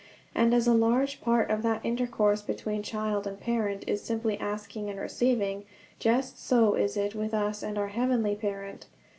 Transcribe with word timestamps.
And 0.33 0.51
as 0.51 0.65
a 0.65 0.73
large 0.73 1.21
part 1.21 1.51
of 1.51 1.61
that 1.61 1.85
intercourse 1.85 2.41
between 2.41 2.81
child 2.81 3.27
and 3.27 3.39
parent 3.39 3.83
is 3.85 4.01
simply 4.01 4.35
asking 4.39 4.89
and 4.89 4.99
receiving, 4.99 5.63
just 5.99 6.43
so 6.43 6.73
is 6.73 6.97
it 6.97 7.13
with 7.13 7.35
us 7.35 7.61
and 7.61 7.77
our 7.77 7.89
Heavenly 7.89 8.33
Parent. 8.33 8.87